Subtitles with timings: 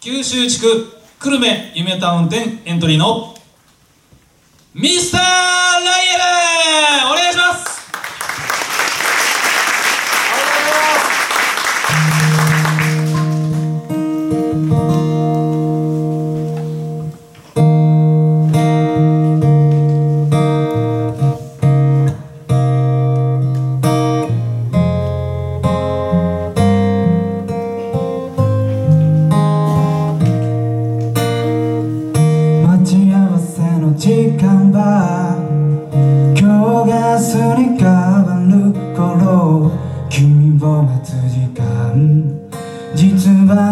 [0.00, 3.34] 九州地区久留米夢タウン店エントリーの
[4.72, 5.57] ミスター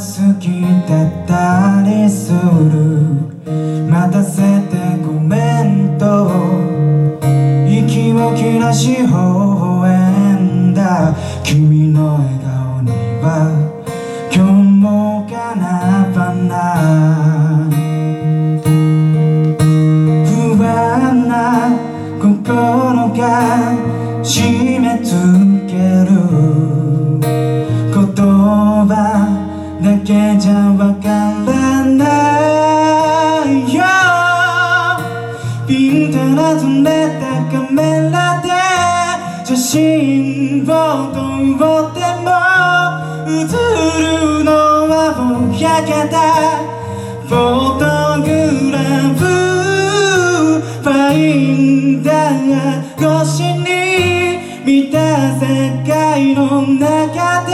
[0.00, 0.06] 好
[0.40, 2.38] きだったりする。
[3.86, 6.30] 待たせてごめんと
[7.68, 11.14] 息を切らし微笑んだ。
[11.44, 13.52] 君の笑顔には
[14.32, 17.19] 今日もかなわない。
[44.10, 44.50] るの
[44.88, 45.22] はぼ
[45.56, 46.14] やけた
[47.26, 47.84] フォト
[48.24, 48.28] グ
[48.72, 48.76] ラ
[49.14, 49.20] フ
[50.82, 51.16] ファイ
[51.96, 53.68] ンダー越しに
[54.64, 54.96] 見た
[55.38, 55.42] 世
[55.86, 57.52] 界の中で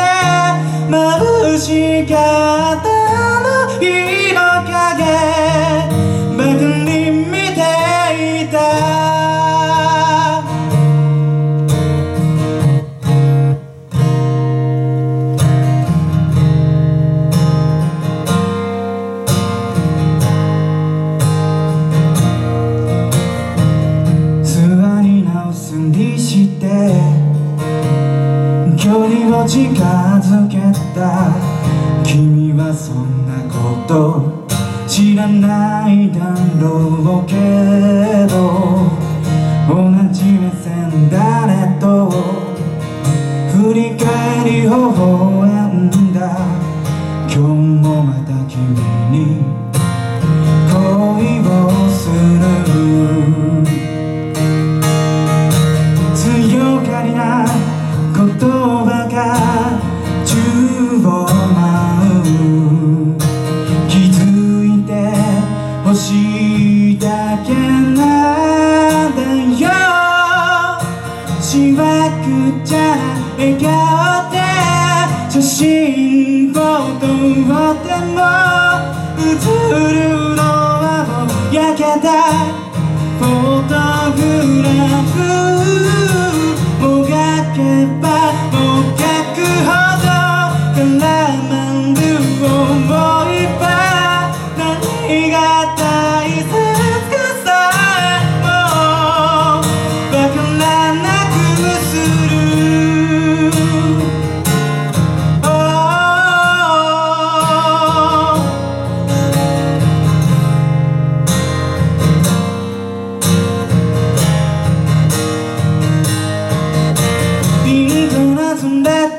[0.89, 2.15] 眩しか
[2.75, 2.86] った
[29.57, 30.59] 近づけ
[30.95, 31.33] た。
[32.05, 33.57] 君はそんなこ
[33.89, 34.45] と
[34.87, 37.33] 知らないだろうけ
[38.29, 38.37] ど。
[39.67, 39.75] 同
[40.13, 42.13] じ目線誰と。
[43.57, 44.77] 振り返り微笑
[45.73, 46.37] んだ。
[47.27, 48.61] 今日もまた君
[49.11, 49.36] に
[79.67, 82.56] 映るのはぼやけた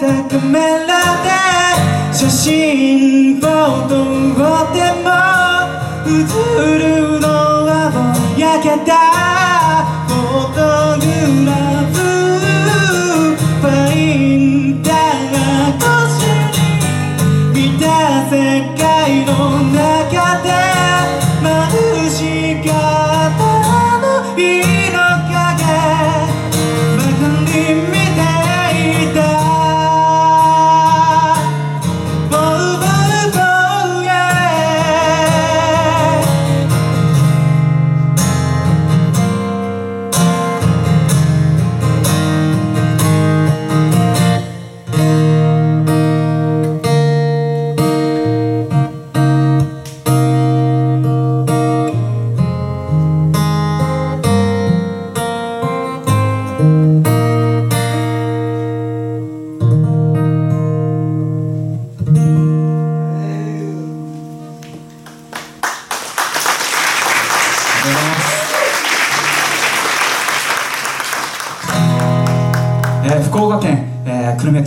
[0.08, 0.96] たカメラ
[2.12, 3.42] で写真を
[3.90, 3.96] 撮
[4.26, 5.10] っても
[6.08, 6.24] 映
[6.80, 7.28] るの
[7.68, 9.17] はぼやけた。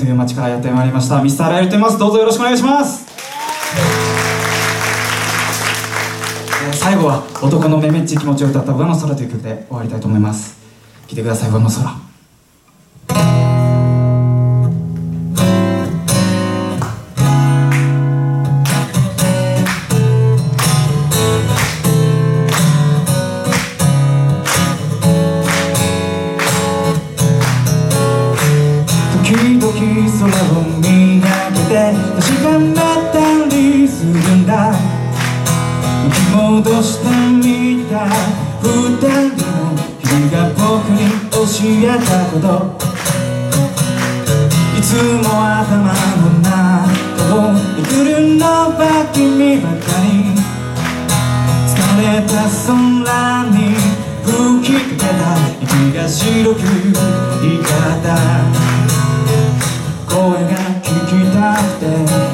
[0.01, 1.23] という町からやってまいりました。
[1.23, 1.99] ミスターライルと言います。
[1.99, 3.07] どうぞよろしくお願いします、
[6.73, 10.57] 最後は男のめめっちい気持ちを歌った「上の空」という曲で終わりたいと思います。
[11.07, 11.95] 聴いてください「上の空」
[41.41, 42.77] 教えたこと。
[44.79, 44.93] いつ
[45.25, 46.53] も頭の中
[47.35, 50.37] をめくるのは君ばかり。
[51.67, 52.69] 疲れた空
[53.57, 53.57] に
[54.23, 54.29] 吹
[54.69, 55.25] きかけた
[55.63, 56.93] 息が白く光
[57.71, 58.07] った
[60.07, 60.53] 声が
[60.83, 62.30] 聞きたくて。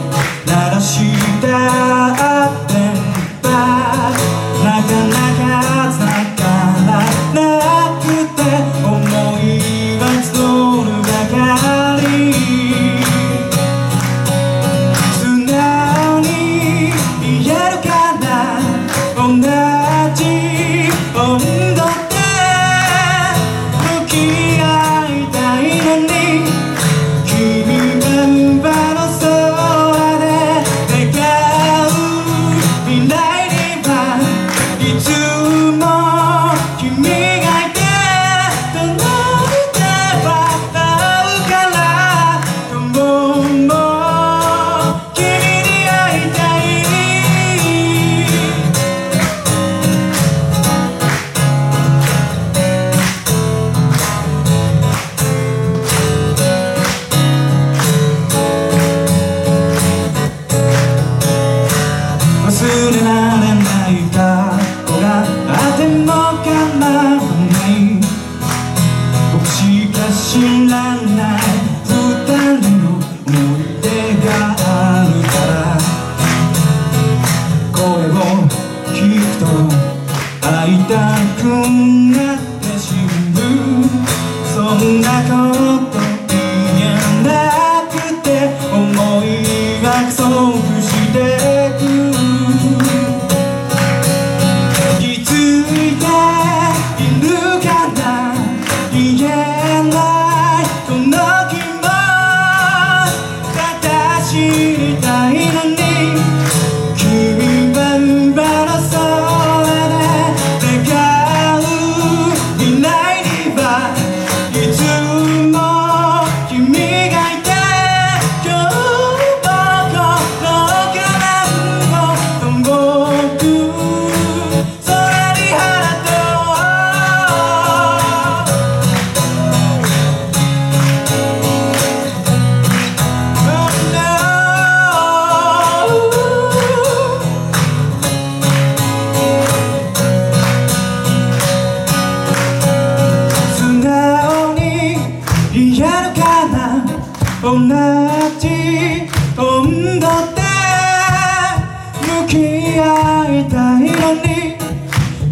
[152.76, 154.58] 出会いたいのに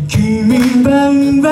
[0.08, 1.42] 君ばん